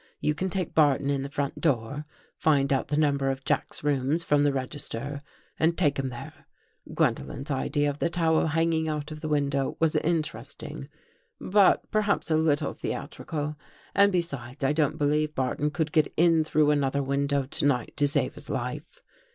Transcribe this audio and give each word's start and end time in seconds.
You 0.19 0.33
can 0.33 0.49
take 0.49 0.73
Barton 0.73 1.11
in 1.11 1.21
the 1.21 1.29
front 1.29 1.61
door, 1.61 2.05
find 2.35 2.73
out 2.73 2.87
the 2.87 2.97
number 2.97 3.29
of 3.29 3.45
Jack's 3.45 3.83
rooms 3.83 4.23
from 4.23 4.41
the 4.43 4.51
register 4.51 5.21
and 5.59 5.77
take 5.77 5.99
him 5.99 6.09
there. 6.09 6.47
Gwendolen's 6.95 7.51
idea 7.51 7.87
of 7.87 7.99
the 7.99 8.09
towel 8.09 8.47
hanging 8.47 8.87
out 8.87 9.11
of 9.11 9.21
the 9.21 9.29
window 9.29 9.77
was 9.79 9.95
interesting, 9.97 10.89
but 11.39 11.87
per 11.91 12.01
haps 12.01 12.31
a 12.31 12.35
little 12.35 12.73
theatrical. 12.73 13.55
And 13.93 14.11
besides, 14.11 14.63
I 14.63 14.73
don't 14.73 14.97
believe 14.97 15.35
Barton 15.35 15.69
could 15.69 15.91
get 15.91 16.11
in 16.17 16.43
through 16.43 16.71
another 16.71 17.03
window 17.03 17.43
to 17.45 17.65
night 17.67 17.93
to 17.97 18.07
save 18.07 18.33
his 18.33 18.49
life. 18.49 19.03